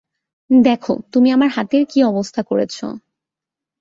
দেখো, 0.49 0.93
তুমি 1.13 1.29
আমার 1.31 1.49
হাতের 1.49 1.83
কী 1.85 1.99
অবস্থা 2.03 2.41
করেছো! 2.43 2.85